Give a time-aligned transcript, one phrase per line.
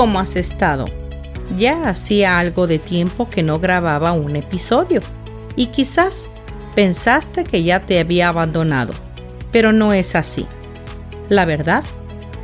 [0.00, 0.86] ¿Cómo has estado?
[1.58, 5.02] Ya hacía algo de tiempo que no grababa un episodio
[5.56, 6.30] y quizás
[6.74, 8.94] pensaste que ya te había abandonado,
[9.52, 10.46] pero no es así.
[11.28, 11.84] La verdad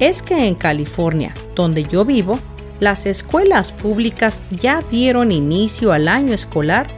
[0.00, 2.38] es que en California, donde yo vivo,
[2.78, 6.88] las escuelas públicas ya dieron inicio al año escolar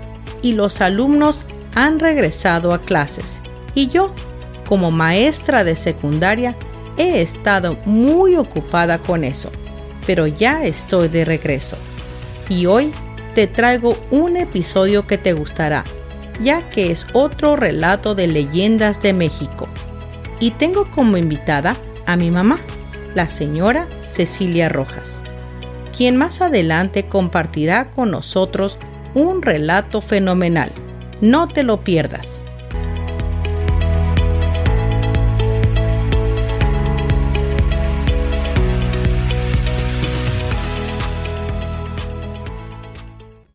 [0.43, 1.47] y los alumnos
[1.77, 3.45] han regresado a clases.
[3.77, 4.13] Y yo,
[4.67, 6.57] como maestra de secundaria,
[6.97, 9.53] he estado muy ocupada con eso,
[10.09, 11.77] pero ya estoy de regreso.
[12.49, 12.93] Y hoy
[13.35, 15.85] te traigo un episodio que te gustará,
[16.41, 19.69] ya que es otro relato de leyendas de México.
[20.41, 21.77] Y tengo como invitada
[22.07, 22.59] a mi mamá,
[23.15, 25.25] la señora Cecilia Rojas,
[25.95, 28.79] quien más adelante compartirá con nosotros
[29.13, 30.73] un relato fenomenal.
[31.21, 32.43] No te lo pierdas.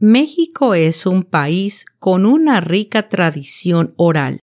[0.06, 4.42] México es un país con una rica tradición oral,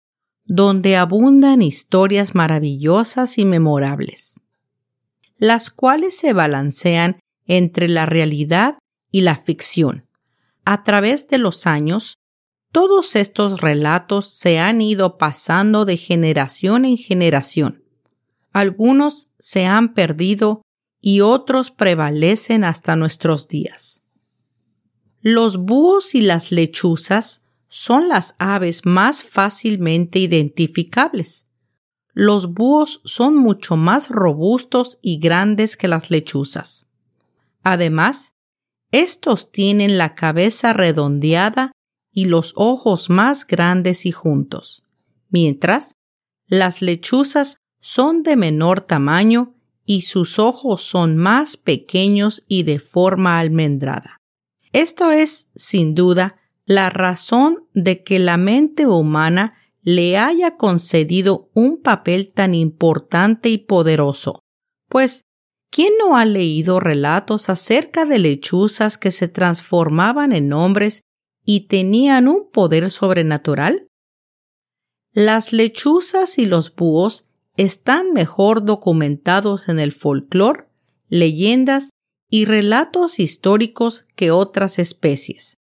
[0.44, 4.42] donde abundan historias maravillosas y memorables,
[5.38, 8.78] las cuales se balancean entre la realidad
[9.12, 10.06] y la ficción.
[10.66, 12.18] A través de los años,
[12.74, 17.82] todos estos relatos se han ido pasando de generación en generación.
[18.52, 20.64] Algunos se han perdido
[21.00, 24.05] y otros prevalecen hasta nuestros días.
[25.28, 31.48] Los búhos y las lechuzas son las aves más fácilmente identificables.
[32.14, 36.86] Los búhos son mucho más robustos y grandes que las lechuzas.
[37.64, 38.36] Además,
[38.92, 41.72] estos tienen la cabeza redondeada
[42.12, 44.84] y los ojos más grandes y juntos,
[45.30, 45.96] mientras
[46.46, 53.40] las lechuzas son de menor tamaño y sus ojos son más pequeños y de forma
[53.40, 54.15] almendrada.
[54.76, 59.54] Esto es, sin duda, la razón de que la mente humana
[59.84, 64.42] le haya concedido un papel tan importante y poderoso,
[64.90, 65.22] pues
[65.72, 71.04] ¿quién no ha leído relatos acerca de lechuzas que se transformaban en hombres
[71.46, 73.88] y tenían un poder sobrenatural?
[75.14, 80.68] Las lechuzas y los búhos están mejor documentados en el folclore,
[81.08, 81.92] leyendas
[82.30, 85.58] y relatos históricos que otras especies.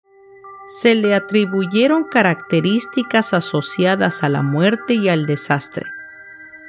[0.65, 5.85] Se le atribuyeron características asociadas a la muerte y al desastre.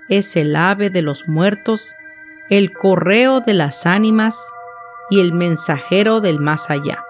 [0.09, 1.94] Es el ave de los muertos,
[2.50, 4.53] el correo de las ánimas
[5.10, 7.04] y el mensajero del más allá.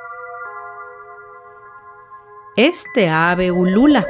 [2.57, 4.07] Este ave ulula.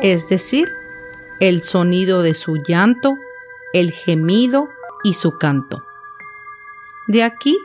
[0.00, 0.68] Es decir,
[1.42, 3.18] el sonido de su llanto,
[3.72, 4.68] el gemido
[5.02, 5.82] y su canto.
[7.08, 7.58] De aquí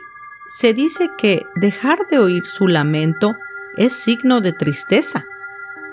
[0.48, 3.36] se dice que dejar de oír su lamento
[3.76, 5.26] es signo de tristeza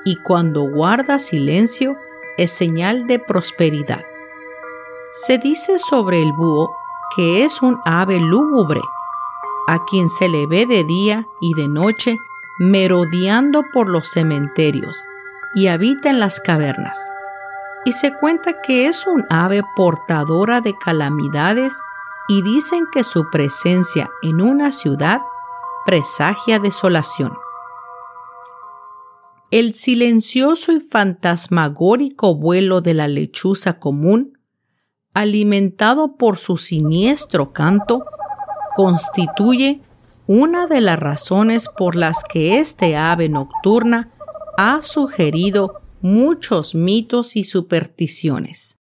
[0.04, 1.96] y cuando guarda silencio
[2.38, 4.04] es señal de prosperidad.
[5.12, 6.76] Se dice sobre el búho
[7.16, 8.82] que es un ave lúgubre,
[9.68, 12.18] a quien se le ve de día y de noche
[12.58, 15.06] merodeando por los cementerios
[15.54, 16.98] y habita en las cavernas
[17.86, 21.80] y se cuenta que es un ave portadora de calamidades
[22.28, 25.22] y dicen que su presencia en una ciudad
[25.86, 27.34] presagia desolación.
[29.52, 34.40] El silencioso y fantasmagórico vuelo de la lechuza común,
[35.14, 38.04] alimentado por su siniestro canto,
[38.76, 39.80] constituye
[40.26, 44.10] una de las razones por las que este ave nocturna
[44.58, 48.78] ha sugerido muchos mitos y supersticiones.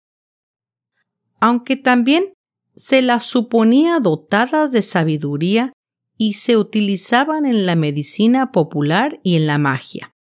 [1.39, 2.33] Aunque también
[2.75, 5.71] se las suponía dotadas de sabiduría
[6.17, 10.15] y se utilizaban en la medicina popular y en la magia.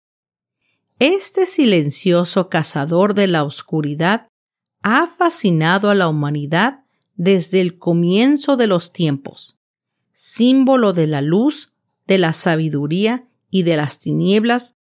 [0.99, 4.27] Este silencioso cazador de la oscuridad
[4.83, 6.83] ha fascinado a la humanidad
[7.15, 9.57] desde el comienzo de los tiempos,
[10.11, 11.71] símbolo de la luz,
[12.07, 14.78] de la sabiduría y de las tinieblas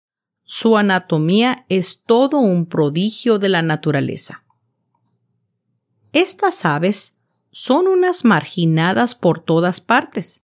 [0.47, 4.45] su anatomía es todo un prodigio de la naturaleza.
[6.13, 7.17] Estas aves
[7.51, 10.43] son unas marginadas por todas partes,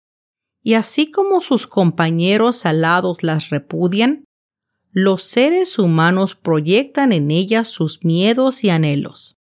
[0.63, 4.25] y así como sus compañeros alados las repudian,
[4.91, 9.37] los seres humanos proyectan en ellas sus miedos y anhelos.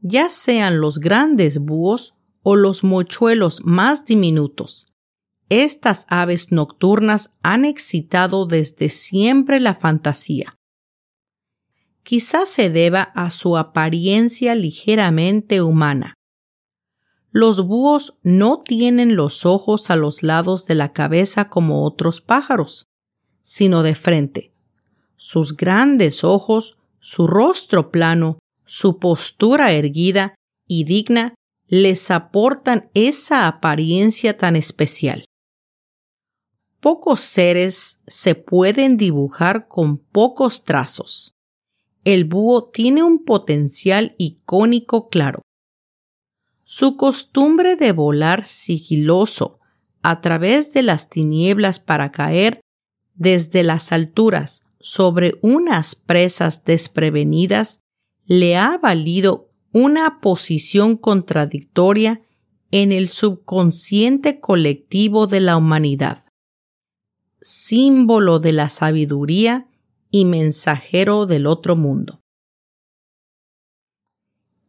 [0.00, 4.86] Ya sean los grandes búhos o los mochuelos más diminutos,
[5.50, 10.56] estas aves nocturnas han excitado desde siempre la fantasía.
[12.02, 16.14] quizás se deba a su apariencia ligeramente humana.
[17.30, 22.86] Los búhos no tienen los ojos a los lados de la cabeza como otros pájaros,
[23.42, 24.52] sino de frente.
[25.14, 30.34] Sus grandes ojos, su rostro plano, su postura erguida
[30.66, 31.34] y digna
[31.68, 35.24] les aportan esa apariencia tan especial.
[36.80, 41.36] Pocos seres se pueden dibujar con pocos trazos.
[42.04, 45.42] El búho tiene un potencial icónico claro.
[46.64, 49.58] Su costumbre de volar sigiloso
[50.00, 52.62] a través de las tinieblas para caer
[53.14, 57.80] desde las alturas sobre unas presas desprevenidas
[58.24, 62.22] le ha valido una posición contradictoria
[62.70, 66.29] en el subconsciente colectivo de la humanidad
[67.40, 69.68] símbolo de la sabiduría
[70.10, 72.20] y mensajero del otro mundo.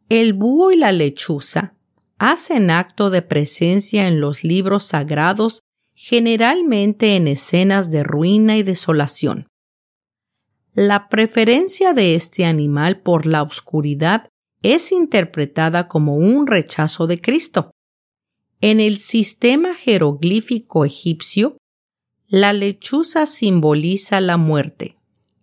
[0.09, 1.75] El búho y la lechuza
[2.17, 5.63] hacen acto de presencia en los libros sagrados
[5.93, 9.47] generalmente en escenas de ruina y desolación.
[10.73, 14.27] La preferencia de este animal por la oscuridad
[14.63, 17.71] es interpretada como un rechazo de Cristo.
[18.61, 21.57] En el sistema jeroglífico egipcio,
[22.31, 24.97] la lechuza simboliza la muerte,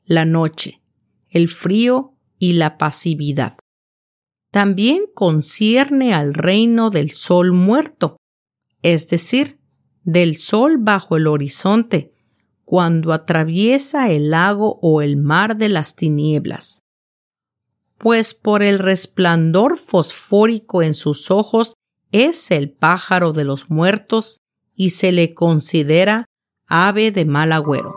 [0.06, 0.80] la noche,
[1.28, 3.58] el frío y la pasividad.
[4.50, 8.16] También concierne al reino del sol muerto,
[8.80, 9.60] es decir,
[10.02, 12.14] del sol bajo el horizonte,
[12.64, 16.84] cuando atraviesa el lago o el mar de las tinieblas.
[17.98, 21.74] Pues por el resplandor fosfórico en sus ojos
[22.12, 24.40] es el pájaro de los muertos
[24.74, 26.24] y se le considera
[26.68, 27.96] ave de mal agüero.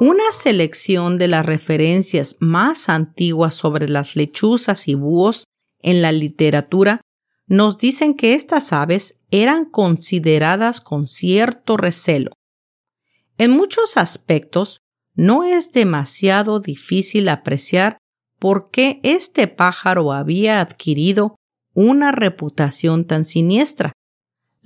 [0.00, 5.44] Una selección de las referencias más antiguas sobre las lechuzas y búhos
[5.80, 7.00] en la literatura
[7.46, 12.32] nos dicen que estas aves eran consideradas con cierto recelo.
[13.38, 14.80] En muchos aspectos,
[15.14, 17.98] no es demasiado difícil apreciar
[18.38, 21.36] por qué este pájaro había adquirido
[21.74, 23.92] una reputación tan siniestra.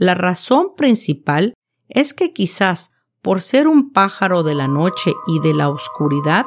[0.03, 1.55] La razón principal
[1.89, 2.91] es que quizás
[3.23, 6.45] por ser un pájaro de la noche y de la oscuridad,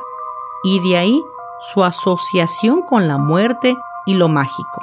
[0.65, 1.23] y de ahí
[1.61, 4.81] su asociación con la muerte y lo mágico.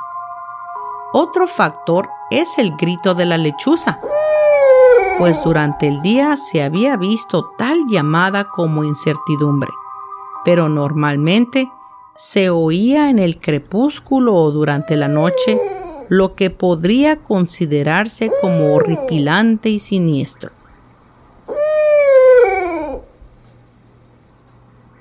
[1.12, 3.98] Otro factor es el grito de la lechuza,
[5.18, 9.70] pues durante el día se había visto tal llamada como incertidumbre,
[10.46, 11.70] pero normalmente
[12.14, 15.60] se oía en el crepúsculo o durante la noche
[16.08, 20.50] lo que podría considerarse como horripilante y siniestro.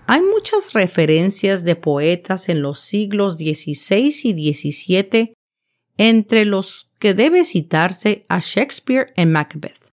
[0.08, 5.34] Hay muchas referencias de poetas en los siglos XVI y XVII,
[5.98, 9.92] entre los que debe citarse a Shakespeare en Macbeth.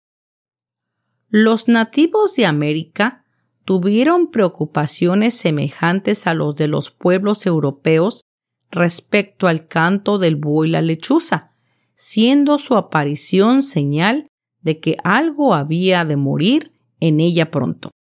[1.29, 3.25] Los nativos de América
[3.67, 8.23] tuvieron preocupaciones semejantes a los de los pueblos europeos
[8.71, 11.53] respecto al canto del búho y la lechuza,
[11.95, 14.27] siendo su aparición señal
[14.61, 17.91] de que algo había de morir en ella pronto.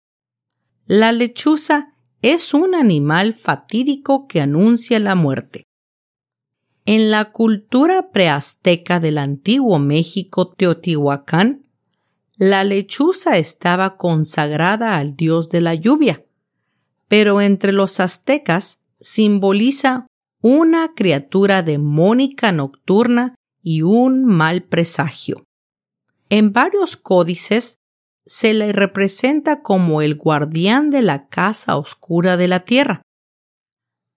[0.86, 5.64] La lechuza es un animal fatídico que anuncia la muerte.
[6.84, 11.66] En la cultura preazteca del antiguo México Teotihuacán,
[12.36, 16.24] la lechuza estaba consagrada al dios de la lluvia,
[17.08, 20.06] pero entre los aztecas simboliza
[20.48, 23.34] una criatura demónica nocturna
[23.64, 25.44] y un mal presagio.
[26.28, 27.80] En varios códices
[28.24, 33.02] se le representa como el guardián de la casa oscura de la tierra,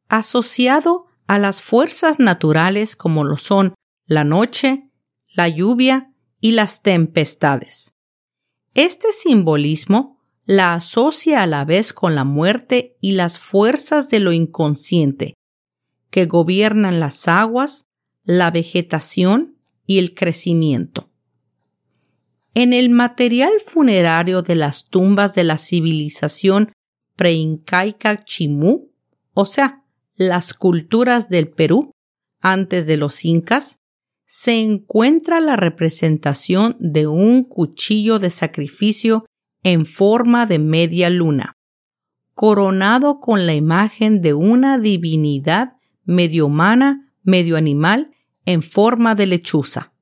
[0.08, 3.74] asociado a las fuerzas naturales como lo son
[4.06, 4.88] la noche,
[5.34, 7.96] la lluvia y las tempestades.
[8.76, 14.32] Este simbolismo la asocia a la vez con la muerte y las fuerzas de lo
[14.32, 15.34] inconsciente,
[16.10, 17.86] que gobiernan las aguas,
[18.24, 21.10] la vegetación y el crecimiento.
[22.54, 26.72] En el material funerario de las tumbas de la civilización
[27.16, 28.92] preincaica Chimú,
[29.34, 29.84] o sea,
[30.16, 31.92] las culturas del Perú,
[32.42, 33.80] antes de los incas,
[34.26, 39.26] se encuentra la representación de un cuchillo de sacrificio
[39.64, 41.54] en forma de media luna,
[42.36, 45.79] coronado con la imagen de una divinidad
[46.10, 48.12] medio humana, medio animal,
[48.46, 49.94] en forma de lechuza.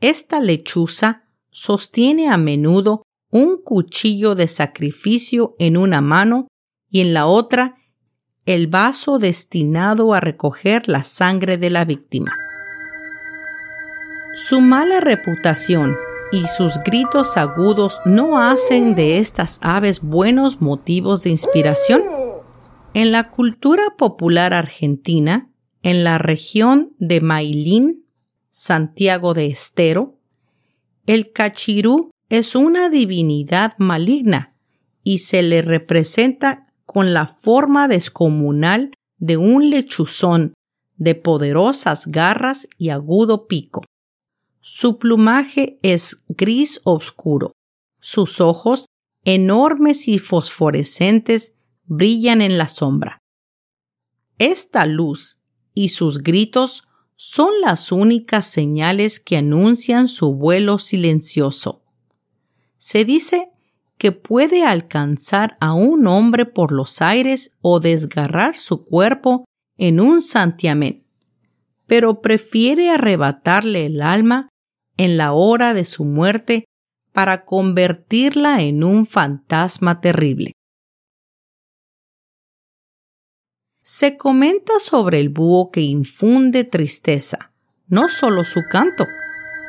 [0.00, 6.46] Esta lechuza sostiene a menudo un cuchillo de sacrificio en una mano
[6.88, 7.76] y en la otra
[8.46, 12.32] el vaso destinado a recoger la sangre de la víctima.
[14.34, 15.96] Su mala reputación
[16.32, 22.02] y sus gritos agudos no hacen de estas aves buenos motivos de inspiración.
[22.94, 25.50] En la cultura popular argentina,
[25.82, 28.04] en la región de Mailín,
[28.50, 30.18] Santiago de Estero,
[31.06, 34.54] el cachirú es una divinidad maligna
[35.02, 40.52] y se le representa con la forma descomunal de un lechuzón
[40.96, 43.82] de poderosas garras y agudo pico.
[44.60, 47.52] Su plumaje es gris oscuro.
[48.00, 48.84] Sus ojos,
[49.24, 51.54] enormes y fosforescentes,
[51.94, 53.18] brillan en la sombra.
[54.38, 55.40] Esta luz
[55.74, 56.84] y sus gritos
[57.16, 61.84] son las únicas señales que anuncian su vuelo silencioso.
[62.78, 63.50] Se dice
[63.98, 69.44] que puede alcanzar a un hombre por los aires o desgarrar su cuerpo
[69.76, 71.04] en un santiamén,
[71.86, 74.48] pero prefiere arrebatarle el alma
[74.96, 76.64] en la hora de su muerte
[77.12, 80.52] para convertirla en un fantasma terrible.
[83.82, 87.52] Se comenta sobre el búho que infunde tristeza,
[87.88, 89.06] no solo su canto,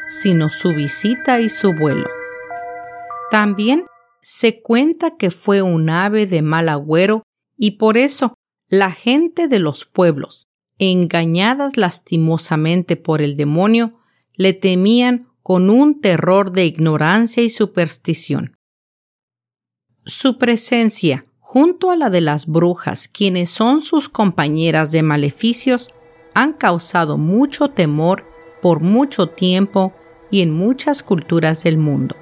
[0.08, 2.08] sino su visita y su vuelo.
[3.32, 3.86] También
[4.22, 7.24] se cuenta que fue un ave de mal agüero
[7.58, 8.36] y por eso
[8.68, 10.46] la gente de los pueblos,
[10.78, 14.00] engañadas lastimosamente por el demonio,
[14.36, 18.56] le temían con un terror de ignorancia y superstición.
[20.06, 25.94] Su presencia, junto a la de las brujas, quienes son sus compañeras de maleficios,
[26.34, 28.26] han causado mucho temor
[28.60, 29.94] por mucho tiempo
[30.32, 32.16] y en muchas culturas del mundo.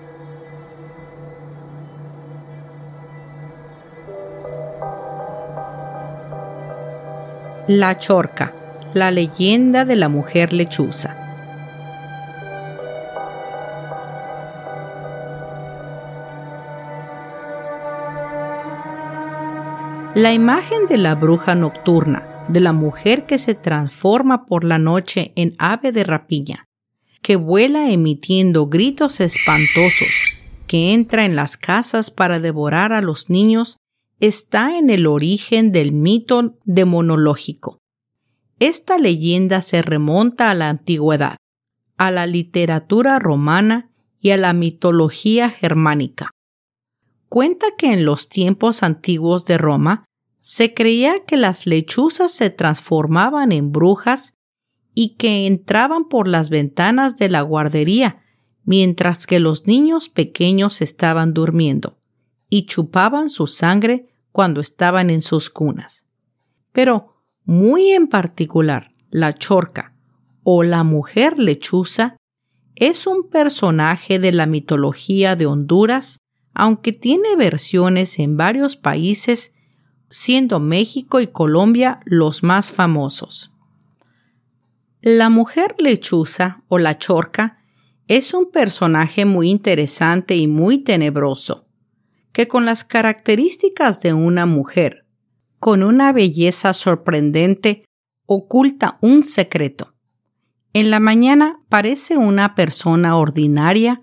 [7.68, 8.54] La Chorca,
[8.94, 11.21] la leyenda de la mujer lechuza.
[20.16, 25.32] La imagen de la bruja nocturna, de la mujer que se transforma por la noche
[25.38, 26.66] en ave de rapiña,
[27.22, 30.38] que vuela emitiendo gritos espantosos,
[30.68, 33.78] que entra en las casas para devorar a los niños
[34.20, 37.80] está en el origen del mito demonológico.
[38.60, 41.38] Esta leyenda se remonta a la antigüedad,
[41.96, 46.32] a la literatura romana y a la mitología germánica.
[47.32, 50.04] Cuenta que en los tiempos antiguos de Roma
[50.42, 54.34] se creía que las lechuzas se transformaban en brujas
[54.94, 58.22] y que entraban por las ventanas de la guardería
[58.66, 61.98] mientras que los niños pequeños estaban durmiendo
[62.50, 66.06] y chupaban su sangre cuando estaban en sus cunas.
[66.74, 69.96] Pero, muy en particular, la chorca
[70.44, 72.18] o la mujer lechuza
[72.76, 76.18] es un personaje de la mitología de Honduras,
[76.54, 79.54] aunque tiene versiones en varios países,
[80.10, 83.54] siendo México y Colombia los más famosos.
[85.02, 87.58] La mujer lechuza o la chorca
[88.08, 91.68] es un personaje muy interesante y muy tenebroso
[92.34, 95.06] que con las características de una mujer,
[95.60, 97.86] con una belleza sorprendente,
[98.26, 99.94] oculta un secreto.
[100.74, 104.02] En la mañana parece una persona ordinaria,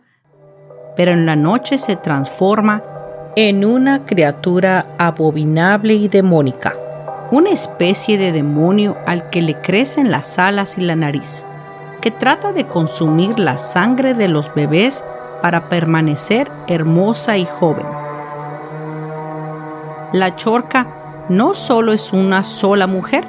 [0.99, 2.83] pero en la noche se transforma
[3.37, 6.75] en una criatura abominable y demónica,
[7.31, 11.47] una especie de demonio al que le crecen las alas y la nariz,
[12.01, 15.05] que trata de consumir la sangre de los bebés
[15.41, 17.87] para permanecer hermosa y joven.
[20.13, 23.25] La chorca no solo es una sola mujer,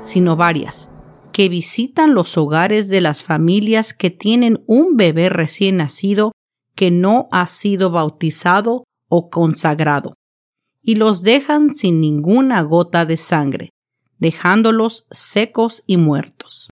[0.00, 0.88] sino varias,
[1.30, 6.32] que visitan los hogares de las familias que tienen un bebé recién nacido
[6.74, 10.14] que no ha sido bautizado o consagrado,
[10.82, 13.70] y los dejan sin ninguna gota de sangre,
[14.18, 16.70] dejándolos secos y muertos.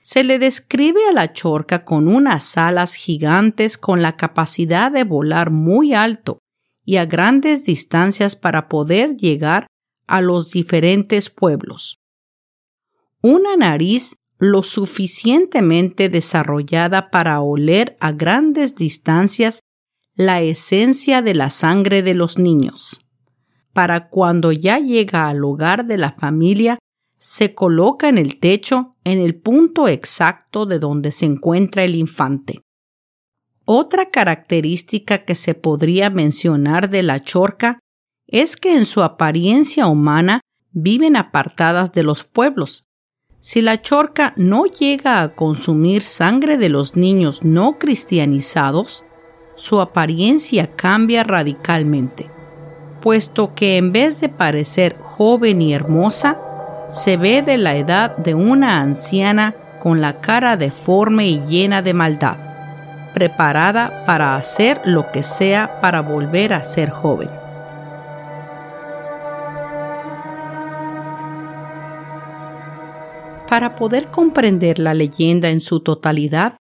[0.00, 5.50] Se le describe a la chorca con unas alas gigantes con la capacidad de volar
[5.50, 6.38] muy alto
[6.84, 9.66] y a grandes distancias para poder llegar
[10.06, 11.98] a los diferentes pueblos.
[13.20, 19.60] Una nariz lo suficientemente desarrollada para oler a grandes distancias
[20.14, 23.00] la esencia de la sangre de los niños.
[23.72, 26.78] Para cuando ya llega al hogar de la familia,
[27.16, 32.60] se coloca en el techo en el punto exacto de donde se encuentra el infante.
[33.64, 37.80] Otra característica que se podría mencionar de la chorca
[38.26, 40.40] es que en su apariencia humana
[40.70, 42.87] viven apartadas de los pueblos.
[43.40, 49.04] Si la chorca no llega a consumir sangre de los niños no cristianizados,
[49.54, 52.28] su apariencia cambia radicalmente,
[53.00, 56.40] puesto que en vez de parecer joven y hermosa,
[56.88, 61.94] se ve de la edad de una anciana con la cara deforme y llena de
[61.94, 62.38] maldad,
[63.14, 67.30] preparada para hacer lo que sea para volver a ser joven.
[73.48, 76.58] Para poder comprender la leyenda en su totalidad,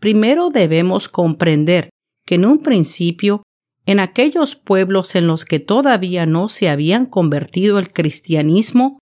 [0.00, 1.90] primero debemos comprender
[2.26, 3.44] que en un principio,
[3.86, 8.98] en aquellos pueblos en los que todavía no se habían convertido al cristianismo,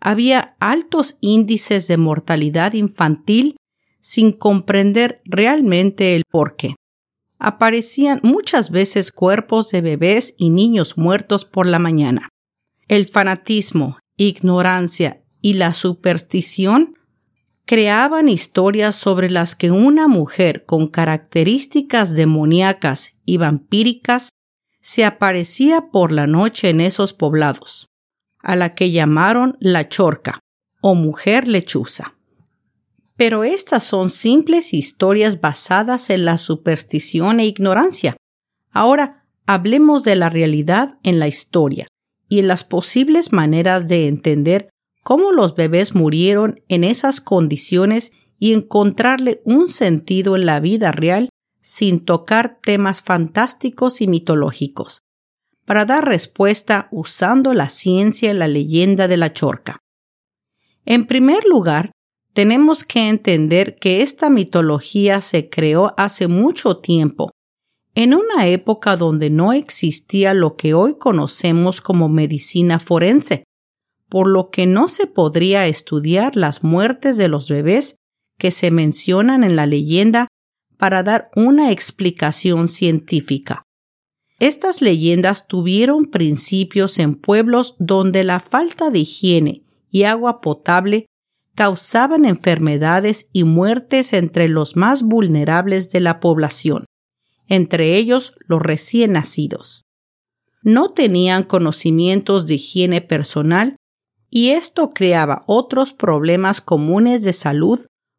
[0.00, 3.56] había altos índices de mortalidad infantil
[4.00, 6.74] sin comprender realmente el porqué.
[7.38, 12.30] Aparecían muchas veces cuerpos de bebés y niños muertos por la mañana.
[12.88, 16.96] El fanatismo, ignorancia y la superstición
[17.66, 24.30] creaban historias sobre las que una mujer con características demoníacas y vampíricas
[24.80, 27.86] se aparecía por la noche en esos poblados,
[28.40, 30.40] a la que llamaron la chorca
[30.80, 32.16] o mujer lechuza.
[33.16, 38.16] Pero estas son simples historias basadas en la superstición e ignorancia.
[38.70, 41.86] Ahora hablemos de la realidad en la historia
[42.28, 44.71] y en las posibles maneras de entender
[45.02, 51.28] cómo los bebés murieron en esas condiciones y encontrarle un sentido en la vida real
[51.60, 55.02] sin tocar temas fantásticos y mitológicos,
[55.64, 59.78] para dar respuesta usando la ciencia y la leyenda de la chorca.
[60.84, 61.92] En primer lugar,
[62.32, 67.30] tenemos que entender que esta mitología se creó hace mucho tiempo,
[67.94, 73.44] en una época donde no existía lo que hoy conocemos como medicina forense,
[74.12, 77.96] por lo que no se podría estudiar las muertes de los bebés
[78.36, 80.28] que se mencionan en la leyenda
[80.76, 83.62] para dar una explicación científica.
[84.38, 91.06] Estas leyendas tuvieron principios en pueblos donde la falta de higiene y agua potable
[91.54, 96.84] causaban enfermedades y muertes entre los más vulnerables de la población,
[97.48, 99.86] entre ellos los recién nacidos.
[100.62, 103.76] No tenían conocimientos de higiene personal
[104.34, 107.78] y esto creaba otros problemas comunes de salud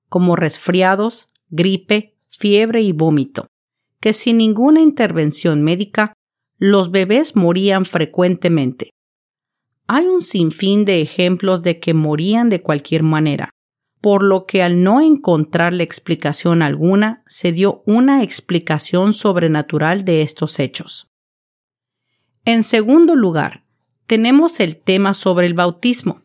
[0.10, 3.47] como resfriados, gripe, fiebre y vómito,
[3.99, 6.13] que sin ninguna intervención médica
[6.60, 8.91] los bebés morían frecuentemente.
[9.88, 13.49] Hay un sinfín de ejemplos de que morían de cualquier manera,
[13.99, 20.60] por lo que al no encontrarle explicación alguna, se dio una explicación sobrenatural de estos
[20.60, 21.10] hechos.
[22.45, 23.62] En segundo lugar,
[24.08, 26.22] tenemos el tema sobre el bautismo.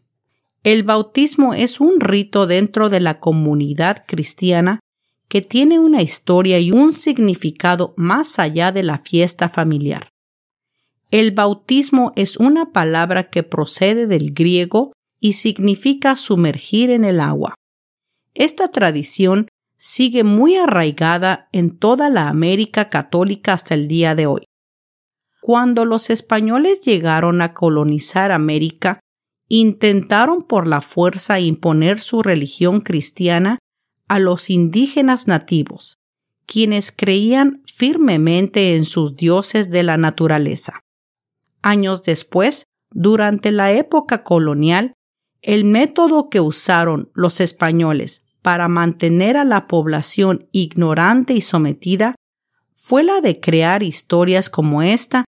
[0.64, 4.80] El bautismo es un rito dentro de la comunidad cristiana
[5.28, 10.08] que tiene una historia y un significado más allá de la fiesta familiar.
[11.10, 17.54] El bautismo es una palabra que procede del griego y significa sumergir en el agua.
[18.34, 24.47] Esta tradición sigue muy arraigada en toda la América católica hasta el día de hoy.
[25.40, 29.00] Cuando los españoles llegaron a colonizar América,
[29.48, 33.58] intentaron por la fuerza imponer su religión cristiana
[34.08, 35.98] a los indígenas nativos,
[36.46, 40.80] quienes creían firmemente en sus dioses de la naturaleza.
[41.62, 44.94] Años después, durante la época colonial,
[45.42, 52.14] el método que usaron los españoles para mantener a la población ignorante y sometida
[52.80, 55.24] fue la de crear historias como esta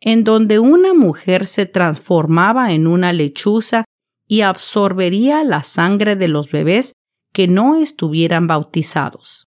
[0.00, 3.84] en donde una mujer se transformaba en una lechuza
[4.28, 6.92] y absorbería la sangre de los bebés
[7.32, 9.48] que no estuvieran bautizados.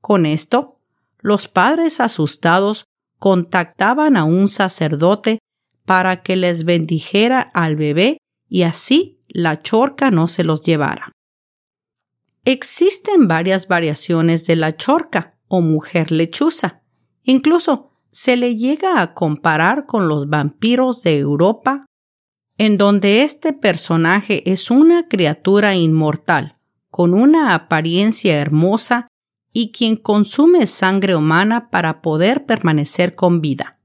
[0.00, 0.80] Con esto,
[1.18, 2.86] los padres asustados
[3.18, 5.38] contactaban a un sacerdote
[5.84, 11.12] para que les bendijera al bebé y así la chorca no se los llevara.
[12.44, 16.82] Existen varias variaciones de la chorca o mujer lechuza.
[17.26, 21.84] Incluso se le llega a comparar con los vampiros de Europa,
[22.56, 26.56] en donde este personaje es una criatura inmortal,
[26.88, 29.08] con una apariencia hermosa
[29.52, 33.78] y quien consume sangre humana para poder permanecer con vida.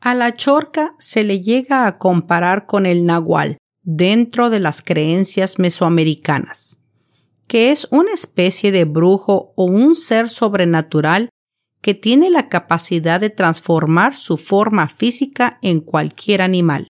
[0.00, 5.58] A la chorca se le llega a comparar con el nahual dentro de las creencias
[5.58, 6.80] mesoamericanas,
[7.46, 11.28] que es una especie de brujo o un ser sobrenatural
[11.80, 16.88] que tiene la capacidad de transformar su forma física en cualquier animal.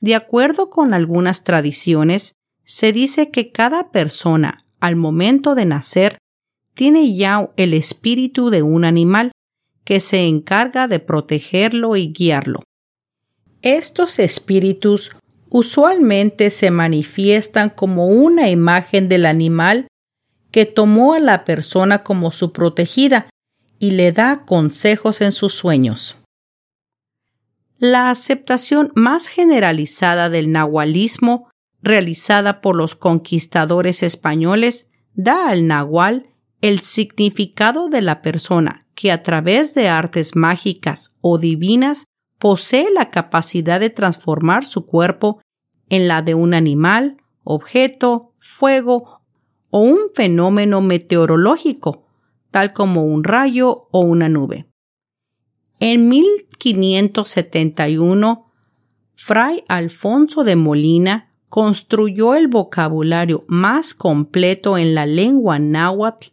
[0.00, 6.18] De acuerdo con algunas tradiciones, se dice que cada persona, al momento de nacer,
[6.74, 9.32] tiene ya el espíritu de un animal
[9.84, 12.62] que se encarga de protegerlo y guiarlo.
[13.60, 15.16] Estos espíritus
[15.50, 19.86] usualmente se manifiestan como una imagen del animal
[20.50, 23.26] que tomó a la persona como su protegida
[23.82, 26.18] y le da consejos en sus sueños.
[27.78, 31.50] La aceptación más generalizada del nahualismo
[31.82, 36.28] realizada por los conquistadores españoles da al nahual
[36.60, 42.04] el significado de la persona que a través de artes mágicas o divinas
[42.38, 45.42] posee la capacidad de transformar su cuerpo
[45.88, 49.22] en la de un animal, objeto, fuego
[49.70, 52.06] o un fenómeno meteorológico,
[52.52, 54.68] tal como un rayo o una nube.
[55.80, 58.46] En 1571,
[59.16, 66.28] Fray Alfonso de Molina construyó el vocabulario más completo en la lengua náhuatl,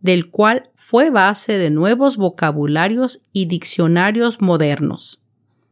[0.00, 5.22] del cual fue base de nuevos vocabularios y diccionarios modernos.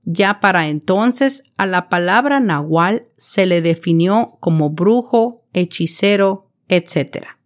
[0.04, 7.39] Ya para entonces a la palabra nahual se le definió como brujo, hechicero, etc.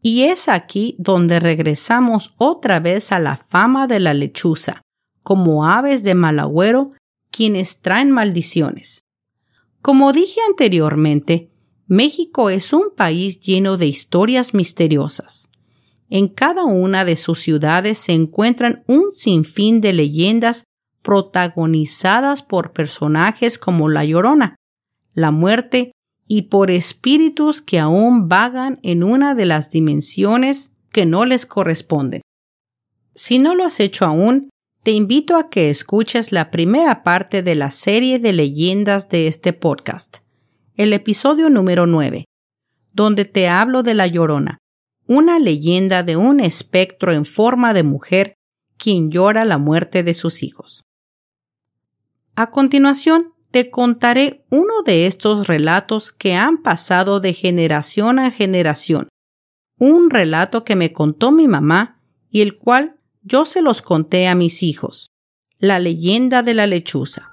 [0.00, 4.82] Y es aquí donde regresamos otra vez a la fama de la lechuza,
[5.22, 6.92] como aves de malagüero
[7.30, 9.04] quienes traen maldiciones.
[9.82, 11.50] Como dije anteriormente,
[11.86, 15.50] México es un país lleno de historias misteriosas.
[16.10, 20.64] En cada una de sus ciudades se encuentran un sinfín de leyendas
[21.02, 24.56] protagonizadas por personajes como la Llorona,
[25.12, 25.92] la muerte
[26.28, 32.20] y por espíritus que aún vagan en una de las dimensiones que no les corresponden.
[33.14, 34.50] Si no lo has hecho aún,
[34.82, 39.52] te invito a que escuches la primera parte de la serie de leyendas de este
[39.52, 40.18] podcast,
[40.76, 42.26] el episodio número 9,
[42.92, 44.58] donde te hablo de la Llorona,
[45.06, 48.34] una leyenda de un espectro en forma de mujer
[48.76, 50.84] quien llora la muerte de sus hijos.
[52.36, 59.08] A continuación, te contaré uno de estos relatos que han pasado de generación a generación,
[59.78, 64.34] un relato que me contó mi mamá y el cual yo se los conté a
[64.34, 65.10] mis hijos,
[65.58, 67.30] la leyenda de la lechuza.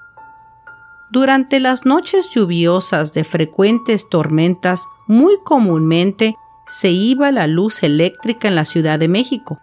[1.12, 6.36] Durante las noches lluviosas de frecuentes tormentas, muy comúnmente
[6.68, 9.62] se iba la luz eléctrica en la Ciudad de México.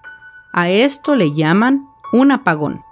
[0.53, 2.83] A esto le llaman un apagón,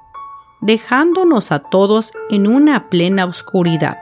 [0.60, 3.98] dejándonos a todos en una plena oscuridad.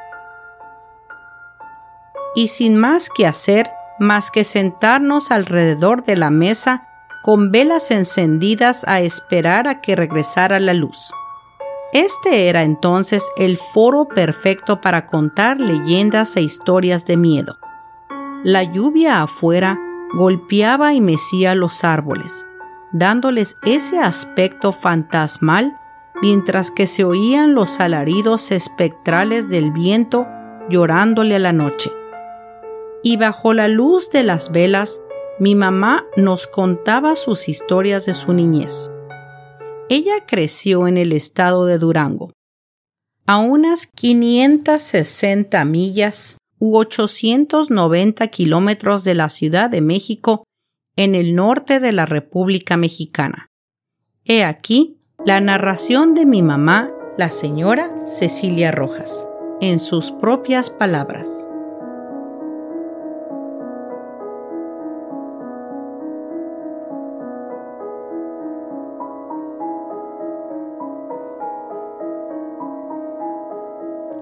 [2.35, 6.87] Y sin más que hacer, más que sentarnos alrededor de la mesa
[7.23, 11.13] con velas encendidas a esperar a que regresara la luz.
[11.93, 17.59] Este era entonces el foro perfecto para contar leyendas e historias de miedo.
[18.45, 19.79] La lluvia afuera
[20.15, 22.47] golpeaba y mecía los árboles,
[22.93, 25.79] dándoles ese aspecto fantasmal
[26.23, 30.27] mientras que se oían los alaridos espectrales del viento
[30.69, 31.91] llorándole a la noche.
[33.03, 35.01] Y bajo la luz de las velas,
[35.39, 38.91] mi mamá nos contaba sus historias de su niñez.
[39.89, 42.33] Ella creció en el estado de Durango,
[43.27, 50.45] a unas 560 millas u 890 kilómetros de la Ciudad de México,
[50.97, 53.47] en el norte de la República Mexicana.
[54.25, 59.29] He aquí la narración de mi mamá, la señora Cecilia Rojas,
[59.61, 61.49] en sus propias palabras.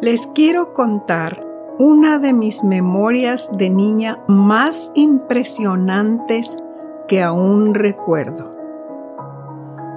[0.00, 1.44] Les quiero contar
[1.78, 6.56] una de mis memorias de niña más impresionantes
[7.06, 8.56] que aún recuerdo.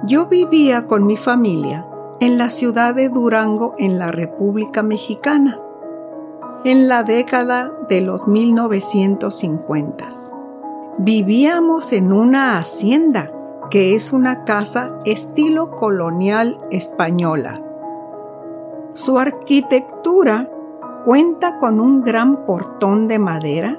[0.04, 1.86] Yo vivía con mi familia
[2.20, 5.60] en la ciudad de Durango en la República Mexicana
[6.64, 10.08] en la década de los 1950.
[10.98, 13.30] Vivíamos en una hacienda
[13.70, 17.62] que es una casa estilo colonial española.
[18.94, 20.50] Su arquitectura
[21.04, 23.78] cuenta con un gran portón de madera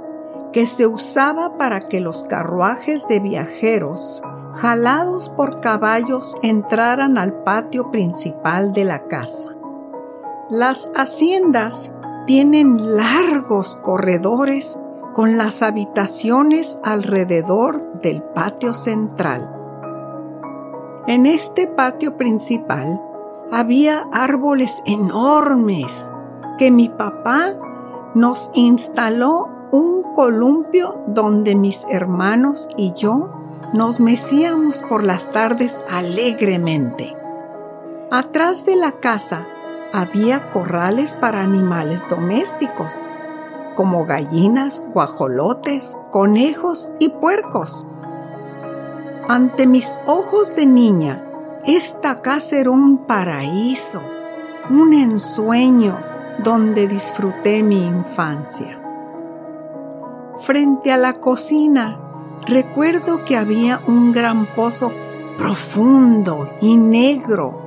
[0.53, 4.23] que se usaba para que los carruajes de viajeros
[4.55, 9.49] jalados por caballos entraran al patio principal de la casa.
[10.49, 11.91] Las haciendas
[12.27, 14.79] tienen largos corredores
[15.13, 19.57] con las habitaciones alrededor del patio central.
[21.07, 23.01] En este patio principal
[23.51, 26.11] había árboles enormes
[26.57, 27.53] que mi papá
[28.13, 33.40] nos instaló un columpio donde mis hermanos y yo
[33.73, 37.15] nos mecíamos por las tardes alegremente.
[38.11, 39.47] Atrás de la casa
[39.93, 43.05] había corrales para animales domésticos,
[43.75, 47.85] como gallinas, guajolotes, conejos y puercos.
[49.29, 51.25] Ante mis ojos de niña,
[51.65, 54.01] esta casa era un paraíso,
[54.69, 55.97] un ensueño
[56.43, 58.77] donde disfruté mi infancia.
[60.37, 62.10] Frente a la cocina,
[62.45, 64.91] recuerdo que había un gran pozo
[65.37, 67.61] profundo y negro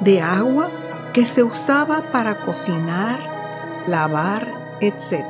[0.00, 0.70] de agua
[1.12, 3.18] que se usaba para cocinar,
[3.86, 5.24] lavar, etc.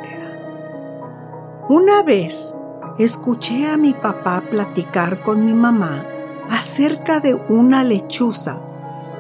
[1.68, 2.54] Una vez
[2.98, 6.04] escuché a mi papá platicar con mi mamá
[6.50, 8.60] acerca de una lechuza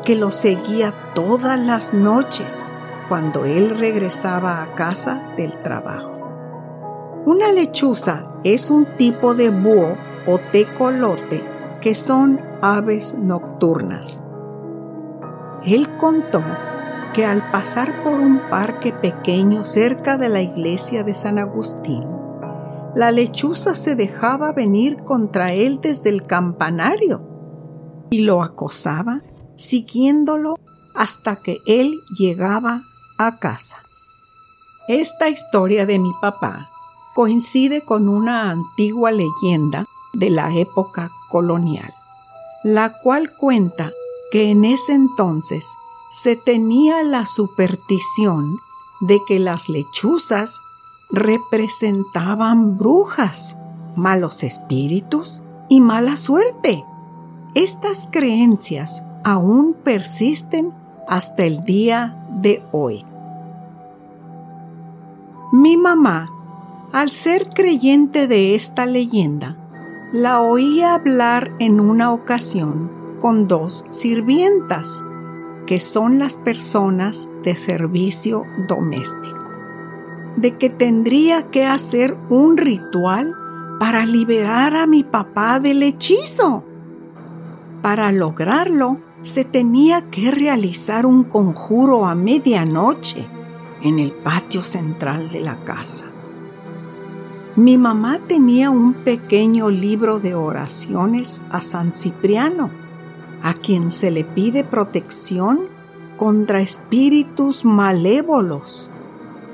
[0.04, 2.66] que lo seguía todas las noches
[3.08, 6.12] cuando él regresaba a casa del trabajo.
[7.26, 11.44] Una lechuza es un tipo de búho o tecolote
[11.80, 14.22] que son aves nocturnas.
[15.64, 16.42] Él contó
[17.12, 22.04] que al pasar por un parque pequeño cerca de la iglesia de San Agustín,
[22.94, 27.22] la lechuza se dejaba venir contra él desde el campanario
[28.10, 29.20] y lo acosaba,
[29.54, 30.56] siguiéndolo
[30.94, 32.82] hasta que él llegaba
[33.18, 33.76] a casa.
[34.88, 36.69] Esta historia de mi papá
[37.20, 41.92] coincide con una antigua leyenda de la época colonial,
[42.64, 43.90] la cual cuenta
[44.32, 45.66] que en ese entonces
[46.10, 48.56] se tenía la superstición
[49.02, 50.62] de que las lechuzas
[51.10, 53.58] representaban brujas,
[53.96, 56.86] malos espíritus y mala suerte.
[57.54, 60.72] Estas creencias aún persisten
[61.06, 63.04] hasta el día de hoy.
[65.52, 66.30] Mi mamá,
[66.92, 69.56] al ser creyente de esta leyenda,
[70.12, 75.04] la oía hablar en una ocasión con dos sirvientas,
[75.66, 79.50] que son las personas de servicio doméstico
[80.36, 83.34] de que tendría que hacer un ritual
[83.78, 86.64] para liberar a mi papá del hechizo.
[87.82, 93.26] Para lograrlo, se tenía que realizar un conjuro a medianoche
[93.82, 96.06] en el patio central de la casa.
[97.56, 102.70] Mi mamá tenía un pequeño libro de oraciones a San Cipriano,
[103.42, 105.60] a quien se le pide protección
[106.16, 108.90] contra espíritus malévolos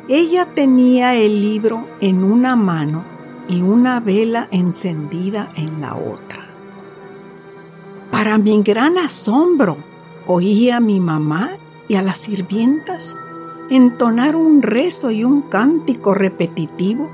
[0.09, 3.03] ella tenía el libro en una mano
[3.49, 6.47] y una vela encendida en la otra.
[8.13, 9.77] Para mi gran asombro,
[10.29, 11.57] oía a mi mamá
[11.89, 13.17] y a las sirvientas
[13.69, 17.11] entonar un rezo y un cántico repetitivo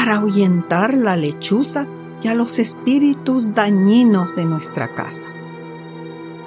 [0.00, 1.86] para ahuyentar la lechuza
[2.22, 5.28] y a los espíritus dañinos de nuestra casa.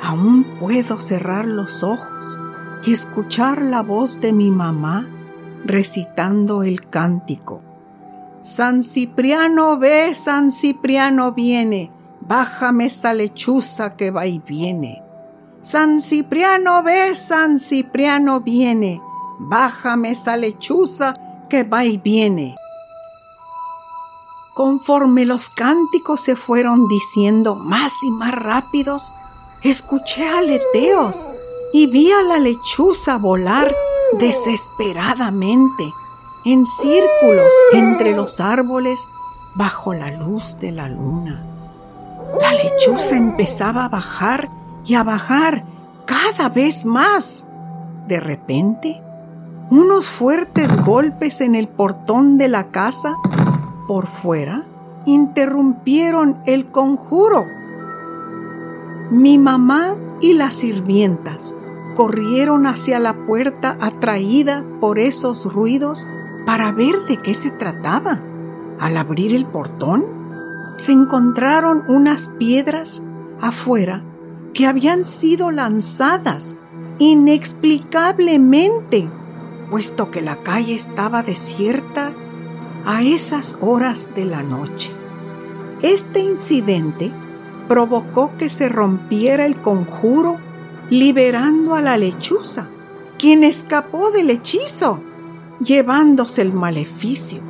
[0.02, 2.40] Aún puedo cerrar los ojos
[2.84, 5.06] y escuchar la voz de mi mamá
[5.66, 7.62] recitando el cántico.
[8.42, 15.04] San Cipriano ve, San Cipriano viene, bájame esa lechuza que va y viene.
[15.62, 19.00] San Cipriano ve, San Cipriano viene,
[19.38, 21.14] bájame esa lechuza
[21.52, 22.56] que va y viene.
[24.54, 29.12] Conforme los cánticos se fueron diciendo más y más rápidos,
[29.64, 31.28] escuché aleteos
[31.74, 33.74] y vi a la lechuza volar
[34.20, 35.84] desesperadamente
[36.46, 39.00] en círculos entre los árboles
[39.56, 41.44] bajo la luz de la luna.
[42.40, 44.50] La lechuza empezaba a bajar
[44.86, 45.64] y a bajar
[46.06, 47.48] cada vez más.
[48.08, 49.02] De repente,
[49.72, 53.16] unos fuertes golpes en el portón de la casa
[53.88, 54.64] por fuera
[55.06, 57.46] interrumpieron el conjuro.
[59.12, 61.54] Mi mamá y las sirvientas
[61.96, 66.08] corrieron hacia la puerta atraída por esos ruidos
[66.46, 68.22] para ver de qué se trataba.
[68.80, 70.06] Al abrir el portón,
[70.78, 73.04] se encontraron unas piedras
[73.42, 74.02] afuera
[74.54, 76.58] que habían sido lanzadas
[77.00, 79.08] inexplicablemente,
[79.70, 82.14] puesto que la calle estaba desierta
[82.86, 84.92] a esas horas de la noche.
[85.82, 87.12] Este incidente
[87.68, 90.38] provocó que se rompiera el conjuro
[90.90, 92.68] liberando a la lechuza,
[93.18, 95.00] quien escapó del hechizo,
[95.60, 97.42] llevándose el maleficio.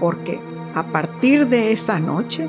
[0.00, 0.40] Porque
[0.74, 2.48] a partir de esa noche,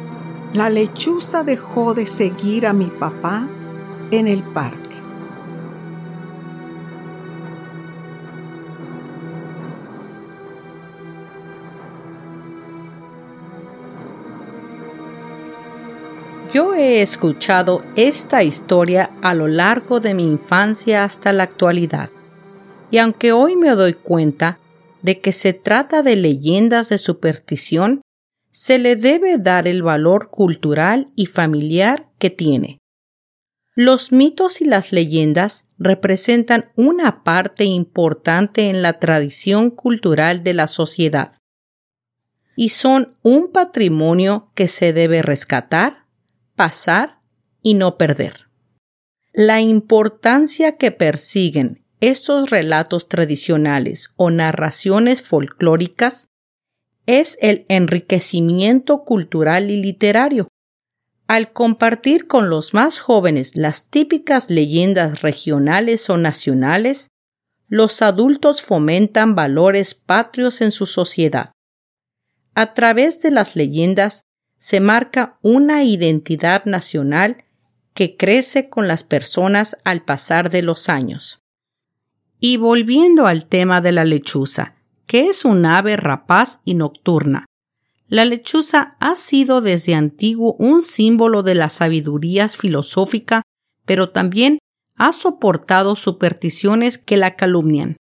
[0.54, 3.48] la lechuza dejó de seguir a mi papá
[4.12, 4.89] en el parque.
[16.52, 22.10] Yo he escuchado esta historia a lo largo de mi infancia hasta la actualidad,
[22.90, 24.58] y aunque hoy me doy cuenta
[25.04, 28.02] de que se trata de leyendas de superstición,
[28.50, 32.80] se le debe dar el valor cultural y familiar que tiene.
[33.76, 40.68] Los mitos y las leyendas representan una parte importante en la tradición cultural de la
[40.68, 41.34] sociedad
[42.60, 45.99] y son un patrimonio que se debe rescatar,
[46.60, 47.22] pasar
[47.62, 48.50] y no perder.
[49.32, 56.32] La importancia que persiguen estos relatos tradicionales o narraciones folclóricas
[57.06, 60.50] es el enriquecimiento cultural y literario.
[61.28, 67.08] Al compartir con los más jóvenes las típicas leyendas regionales o nacionales,
[67.70, 71.54] los adultos fomentan valores patrios en su sociedad.
[72.54, 74.26] A través de las leyendas
[74.60, 77.46] se marca una identidad nacional
[77.94, 81.42] que crece con las personas al pasar de los años.
[82.40, 84.76] Y volviendo al tema de la lechuza,
[85.08, 87.46] que es un ave rapaz y nocturna.
[88.08, 93.44] La lechuza ha sido desde antiguo un símbolo de la sabiduría filosófica,
[93.86, 94.60] pero también
[94.96, 97.98] ha soportado supersticiones que la calumnian.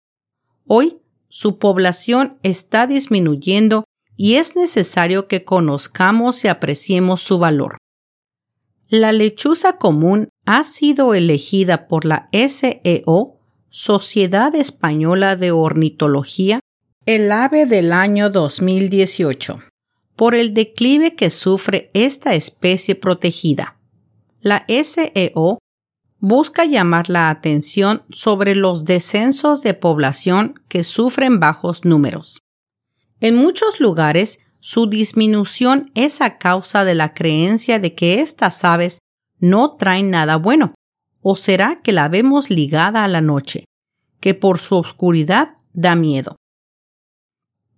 [0.66, 3.84] Hoy su población está disminuyendo
[4.16, 7.78] y es necesario que conozcamos y apreciemos su valor.
[8.88, 13.38] La lechuza común ha sido elegida por la SEO,
[13.70, 16.60] Sociedad Española de Ornitología,
[17.06, 19.58] el ave del año 2018,
[20.14, 23.78] por el declive que sufre esta especie protegida.
[24.42, 25.58] La SEO
[26.18, 32.42] busca llamar la atención sobre los descensos de población que sufren bajos números.
[33.22, 38.98] En muchos lugares, su disminución es a causa de la creencia de que estas aves
[39.38, 40.74] no traen nada bueno,
[41.20, 43.64] o será que la vemos ligada a la noche,
[44.18, 46.34] que por su oscuridad da miedo.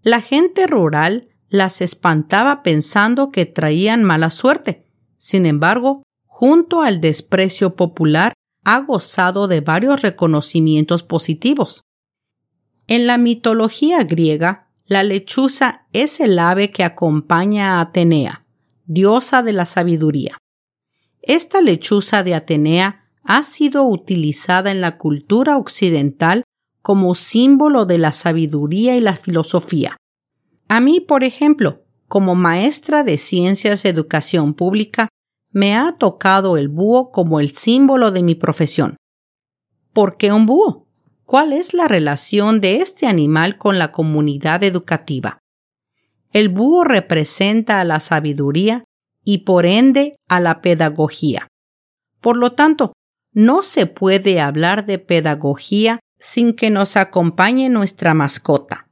[0.00, 4.86] La gente rural las espantaba pensando que traían mala suerte.
[5.18, 8.32] Sin embargo, junto al desprecio popular,
[8.64, 11.82] ha gozado de varios reconocimientos positivos.
[12.86, 18.44] En la mitología griega, la lechuza es el ave que acompaña a Atenea,
[18.84, 20.36] diosa de la sabiduría.
[21.22, 26.44] Esta lechuza de Atenea ha sido utilizada en la cultura occidental
[26.82, 29.96] como símbolo de la sabiduría y la filosofía.
[30.68, 35.08] A mí, por ejemplo, como maestra de ciencias de educación pública,
[35.50, 38.96] me ha tocado el búho como el símbolo de mi profesión.
[39.94, 40.83] ¿Por qué un búho?
[41.24, 45.38] Cuál es la relación de este animal con la comunidad educativa.
[46.32, 48.84] El búho representa a la sabiduría
[49.24, 51.48] y por ende a la pedagogía.
[52.20, 52.92] Por lo tanto,
[53.32, 58.88] no se puede hablar de pedagogía sin que nos acompañe nuestra mascota.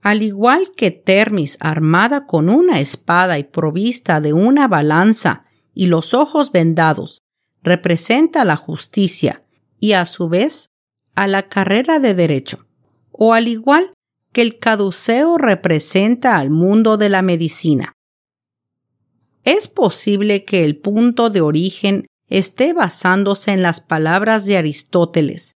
[0.00, 6.14] Al igual que Termis armada con una espada y provista de una balanza y los
[6.14, 7.22] ojos vendados,
[7.62, 9.44] representa la justicia
[9.80, 10.70] y a su vez
[11.18, 12.68] a la carrera de derecho,
[13.10, 13.92] o al igual
[14.32, 17.94] que el caduceo representa al mundo de la medicina.
[19.42, 25.56] Es posible que el punto de origen esté basándose en las palabras de Aristóteles,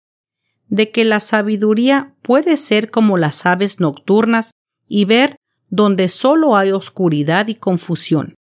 [0.69, 4.53] de que la sabiduría puede ser como las aves nocturnas
[4.87, 5.39] y ver
[5.71, 8.37] donde solo hay oscuridad y confusión,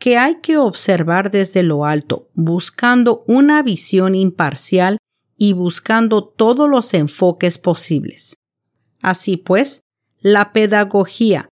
[0.00, 4.98] que hay que observar desde lo alto, buscando una visión imparcial
[5.36, 8.36] y buscando todos los enfoques posibles.
[9.02, 9.82] Así pues,
[10.20, 11.48] la pedagogía,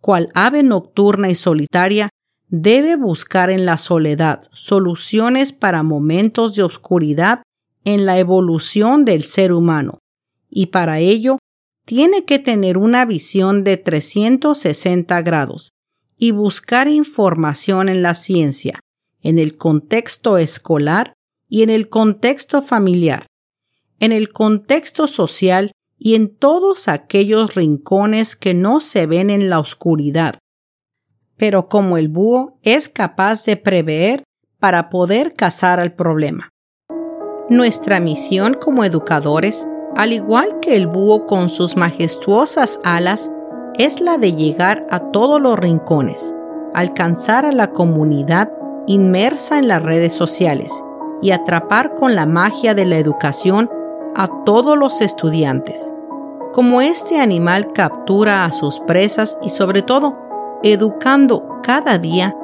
[0.00, 2.08] cual ave nocturna y solitaria,
[2.48, 7.42] debe buscar en la soledad soluciones para momentos de oscuridad
[7.84, 9.98] en la evolución del ser humano,
[10.50, 11.38] y para ello
[11.84, 15.70] tiene que tener una visión de 360 grados
[16.18, 18.80] y buscar información en la ciencia,
[19.22, 21.15] en el contexto escolar
[21.48, 23.26] y en el contexto familiar,
[24.00, 29.58] en el contexto social y en todos aquellos rincones que no se ven en la
[29.58, 30.38] oscuridad.
[31.36, 34.22] Pero como el búho es capaz de prever
[34.58, 36.50] para poder cazar al problema.
[37.48, 43.30] Nuestra misión como educadores, al igual que el búho con sus majestuosas alas,
[43.78, 46.34] es la de llegar a todos los rincones,
[46.74, 48.50] alcanzar a la comunidad
[48.86, 50.82] inmersa en las redes sociales
[51.22, 53.70] y atrapar con la magia de la educación
[54.14, 55.94] a todos los estudiantes.
[56.52, 60.16] Como este animal captura a sus presas y sobre todo,
[60.62, 62.34] educando cada día,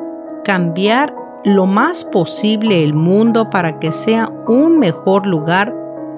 [0.44, 1.14] cambiar
[1.44, 5.74] lo más posible el mundo para que sea un mejor lugar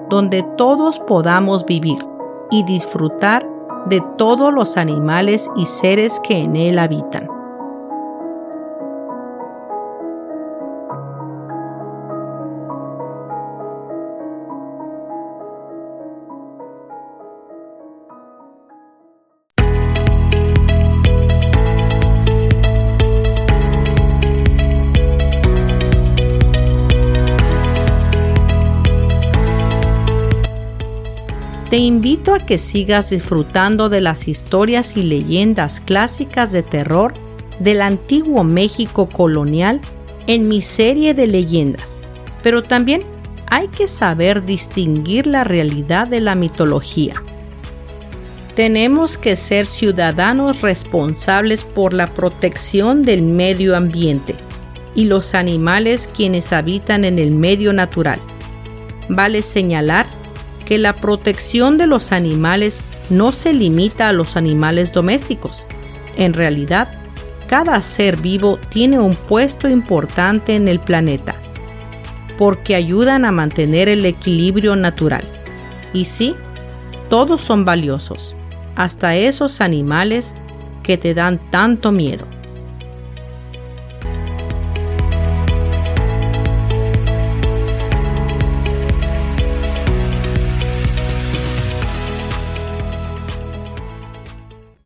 [0.09, 2.05] donde todos podamos vivir
[2.51, 3.47] y disfrutar
[3.87, 7.34] de todos los animales y seres que en él habitan.
[31.69, 37.15] Te invito a que sigas disfrutando de las historias y leyendas clásicas de terror
[37.59, 39.81] del antiguo México colonial
[40.27, 42.03] en mi serie de leyendas,
[42.43, 43.03] pero también
[43.47, 47.23] hay que saber distinguir la realidad de la mitología.
[48.55, 54.35] Tenemos que ser ciudadanos responsables por la protección del medio ambiente
[54.93, 58.19] y los animales quienes habitan en el medio natural.
[59.09, 60.07] Vale señalar
[60.65, 65.67] que la protección de los animales no se limita a los animales domésticos.
[66.17, 66.89] En realidad,
[67.47, 71.35] cada ser vivo tiene un puesto importante en el planeta,
[72.37, 75.23] porque ayudan a mantener el equilibrio natural.
[75.93, 76.35] Y sí,
[77.09, 78.35] todos son valiosos,
[78.75, 80.35] hasta esos animales
[80.81, 82.27] que te dan tanto miedo.